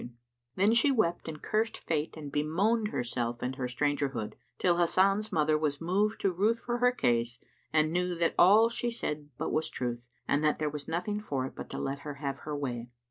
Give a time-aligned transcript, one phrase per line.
[0.01, 0.09] "[FN#87]
[0.55, 5.59] Then she wept and cursed fate and bemoaned herself and her strangerhood, till Hasan's mother
[5.59, 7.37] was moved to ruth for her case
[7.71, 11.45] and knew that all she said was but truth and that there was nothing for
[11.45, 12.89] it but to let her have her way.